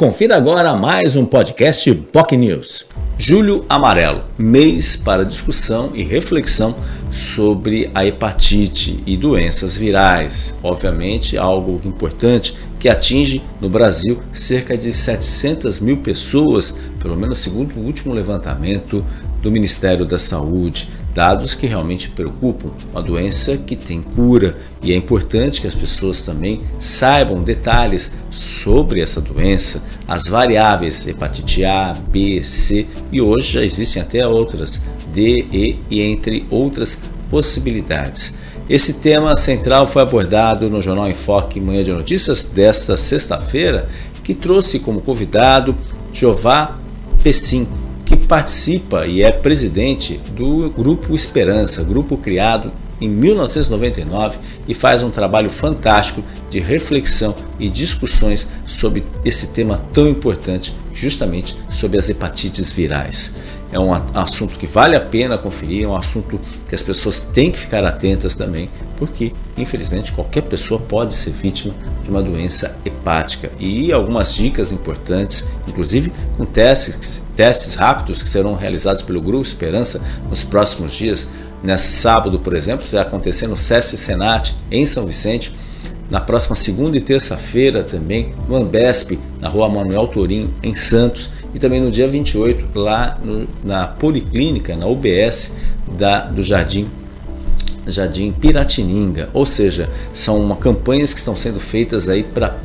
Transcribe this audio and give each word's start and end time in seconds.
Confira 0.00 0.34
agora 0.34 0.74
mais 0.74 1.14
um 1.14 1.26
podcast 1.26 1.94
POC 1.94 2.34
News. 2.38 2.86
Julho 3.18 3.66
Amarelo, 3.68 4.24
mês 4.38 4.96
para 4.96 5.26
discussão 5.26 5.90
e 5.92 6.02
reflexão 6.02 6.74
sobre 7.12 7.90
a 7.94 8.06
hepatite 8.06 9.02
e 9.04 9.14
doenças 9.14 9.76
virais. 9.76 10.58
Obviamente, 10.62 11.36
algo 11.36 11.82
importante 11.84 12.56
que 12.78 12.88
atinge 12.88 13.42
no 13.60 13.68
Brasil 13.68 14.22
cerca 14.32 14.74
de 14.74 14.90
700 14.90 15.80
mil 15.80 15.98
pessoas, 15.98 16.74
pelo 16.98 17.14
menos 17.14 17.36
segundo 17.40 17.76
o 17.76 17.84
último 17.84 18.14
levantamento 18.14 19.04
do 19.42 19.50
Ministério 19.50 20.06
da 20.06 20.18
Saúde. 20.18 20.88
Dados 21.14 21.54
que 21.54 21.66
realmente 21.66 22.08
preocupam, 22.08 22.70
uma 22.92 23.02
doença 23.02 23.56
que 23.56 23.74
tem 23.74 24.00
cura 24.00 24.56
e 24.82 24.92
é 24.92 24.96
importante 24.96 25.60
que 25.60 25.66
as 25.66 25.74
pessoas 25.74 26.22
também 26.22 26.62
saibam 26.78 27.42
detalhes 27.42 28.12
sobre 28.30 29.00
essa 29.00 29.20
doença, 29.20 29.82
as 30.06 30.28
variáveis 30.28 31.06
hepatite 31.06 31.64
A, 31.64 31.94
B, 32.10 32.42
C 32.44 32.86
e 33.10 33.20
hoje 33.20 33.52
já 33.52 33.64
existem 33.64 34.00
até 34.00 34.26
outras, 34.26 34.80
D, 35.12 35.46
E 35.52 35.78
e 35.90 36.00
entre 36.00 36.46
outras 36.48 36.98
possibilidades. 37.28 38.38
Esse 38.68 38.94
tema 38.94 39.36
central 39.36 39.88
foi 39.88 40.02
abordado 40.02 40.70
no 40.70 40.80
Jornal 40.80 41.08
Enfoque 41.08 41.60
Manhã 41.60 41.82
de 41.82 41.90
Notícias 41.90 42.44
desta 42.44 42.96
sexta-feira, 42.96 43.88
que 44.22 44.32
trouxe 44.32 44.78
como 44.78 45.00
convidado 45.00 45.74
Jová 46.12 46.78
Pessim, 47.20 47.66
que 48.10 48.16
participa 48.16 49.06
e 49.06 49.22
é 49.22 49.30
presidente 49.30 50.20
do 50.34 50.68
Grupo 50.70 51.14
Esperança, 51.14 51.84
grupo 51.84 52.16
criado 52.16 52.72
em 53.00 53.08
1999 53.08 54.40
e 54.66 54.74
faz 54.74 55.04
um 55.04 55.10
trabalho 55.10 55.48
fantástico 55.48 56.20
de 56.50 56.58
reflexão 56.58 57.36
e 57.56 57.70
discussões 57.70 58.48
sobre 58.66 59.04
esse 59.24 59.46
tema 59.52 59.80
tão 59.94 60.08
importante, 60.08 60.74
justamente 60.92 61.54
sobre 61.70 62.00
as 62.00 62.10
hepatites 62.10 62.72
virais. 62.72 63.32
É 63.70 63.78
um 63.78 63.92
assunto 64.12 64.58
que 64.58 64.66
vale 64.66 64.96
a 64.96 65.00
pena 65.00 65.38
conferir, 65.38 65.84
é 65.84 65.86
um 65.86 65.94
assunto 65.94 66.40
que 66.68 66.74
as 66.74 66.82
pessoas 66.82 67.22
têm 67.22 67.52
que 67.52 67.60
ficar 67.60 67.84
atentas 67.84 68.34
também, 68.34 68.68
porque 68.96 69.32
infelizmente 69.56 70.10
qualquer 70.10 70.42
pessoa 70.42 70.80
pode 70.80 71.14
ser 71.14 71.30
vítima 71.30 71.72
de 72.02 72.10
uma 72.10 72.20
doença 72.20 72.76
hepática. 72.84 73.52
E 73.60 73.92
algumas 73.92 74.34
dicas 74.34 74.72
importantes, 74.72 75.46
inclusive 75.68 76.12
com 76.36 76.44
testes, 76.44 77.19
testes 77.40 77.74
rápidos 77.74 78.20
que 78.20 78.28
serão 78.28 78.54
realizados 78.54 79.00
pelo 79.00 79.18
Grupo 79.18 79.42
Esperança 79.42 80.02
nos 80.28 80.44
próximos 80.44 80.92
dias. 80.92 81.26
Nesse 81.62 81.90
sábado, 81.92 82.38
por 82.38 82.54
exemplo, 82.54 82.86
vai 82.90 83.00
acontecer 83.00 83.46
no 83.46 83.56
SESC 83.56 83.96
Senat, 83.96 84.54
em 84.70 84.84
São 84.84 85.06
Vicente. 85.06 85.50
Na 86.10 86.20
próxima 86.20 86.54
segunda 86.54 86.98
e 86.98 87.00
terça-feira 87.00 87.82
também 87.82 88.34
no 88.46 88.56
Ambesp, 88.56 89.18
na 89.40 89.48
rua 89.48 89.70
Manuel 89.70 90.06
Torim, 90.08 90.50
em 90.62 90.74
Santos 90.74 91.30
e 91.54 91.58
também 91.58 91.80
no 91.80 91.90
dia 91.90 92.06
28 92.06 92.78
lá 92.78 93.18
no, 93.24 93.48
na 93.64 93.86
Policlínica, 93.86 94.76
na 94.76 94.86
UBS 94.86 95.56
da, 95.96 96.26
do 96.26 96.42
Jardim 96.42 96.88
Jardim 97.86 98.32
Piratininga, 98.32 99.30
ou 99.32 99.46
seja, 99.46 99.88
são 100.12 100.38
uma, 100.38 100.56
campanhas 100.56 101.14
que 101.14 101.18
estão 101.18 101.34
sendo 101.34 101.58
feitas 101.58 102.10
aí 102.10 102.22
para 102.22 102.56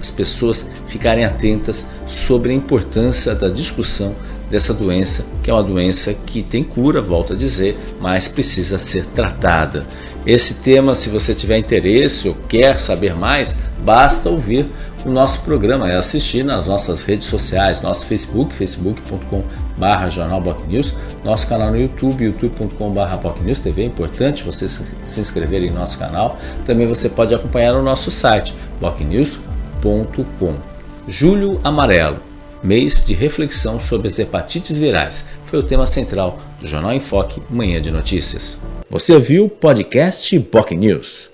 as 0.00 0.10
pessoas 0.10 0.70
ficarem 0.86 1.24
atentas 1.24 1.86
sobre 2.06 2.52
a 2.52 2.54
importância 2.54 3.34
da 3.34 3.48
discussão 3.48 4.14
dessa 4.48 4.74
doença, 4.74 5.24
que 5.42 5.50
é 5.50 5.54
uma 5.54 5.62
doença 5.62 6.12
que 6.12 6.42
tem 6.42 6.64
cura, 6.64 7.00
volto 7.00 7.34
a 7.34 7.36
dizer, 7.36 7.78
mas 8.00 8.26
precisa 8.26 8.78
ser 8.78 9.06
tratada. 9.06 9.86
Esse 10.26 10.54
tema, 10.54 10.94
se 10.94 11.08
você 11.08 11.34
tiver 11.34 11.56
interesse 11.56 12.28
ou 12.28 12.34
quer 12.48 12.78
saber 12.78 13.14
mais, 13.14 13.56
basta 13.82 14.28
ouvir 14.28 14.66
o 15.04 15.08
nosso 15.08 15.40
programa, 15.42 15.90
é 15.90 15.96
assistir 15.96 16.44
nas 16.44 16.66
nossas 16.66 17.02
redes 17.04 17.26
sociais, 17.26 17.80
nosso 17.80 18.04
Facebook, 18.04 18.54
facebook.com 18.54 19.44
barra 19.78 20.08
Jornal 20.08 20.42
News, 20.68 20.94
nosso 21.24 21.46
canal 21.46 21.70
no 21.70 21.80
YouTube, 21.80 22.24
youtube.com 22.24 22.90
barra 22.90 23.18
TV, 23.62 23.82
é 23.82 23.84
importante 23.86 24.44
você 24.44 24.68
se 24.68 25.20
inscrever 25.20 25.62
em 25.62 25.70
nosso 25.70 25.98
canal. 25.98 26.38
Também 26.66 26.86
você 26.86 27.08
pode 27.08 27.34
acompanhar 27.34 27.72
no 27.72 27.82
nosso 27.82 28.10
site, 28.10 28.54
bocnews.com. 28.78 29.49
Julho 31.08 31.58
Amarelo, 31.64 32.18
mês 32.62 33.02
de 33.04 33.14
reflexão 33.14 33.80
sobre 33.80 34.08
as 34.08 34.18
hepatites 34.18 34.76
virais, 34.76 35.24
foi 35.46 35.58
o 35.58 35.62
tema 35.62 35.86
central 35.86 36.38
do 36.60 36.66
Jornal 36.66 36.92
em 36.92 37.00
Foque 37.00 37.42
Manhã 37.48 37.80
de 37.80 37.90
Notícias. 37.90 38.58
Você 38.90 39.12
ouviu 39.14 39.46
o 39.46 39.48
podcast 39.48 40.38
Boc 40.38 40.72
News. 40.72 41.30